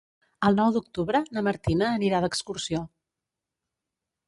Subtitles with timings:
[0.47, 2.83] El nou d'octubre na Martina anirà d'excursió.